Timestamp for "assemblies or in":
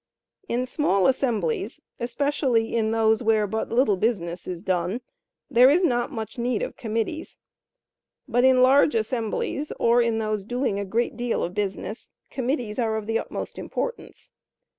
8.95-10.17